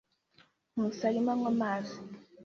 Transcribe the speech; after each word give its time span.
Nkusi 0.73 1.01
arimo 1.09 1.29
anywa 1.33 1.49
amazi. 1.53 1.97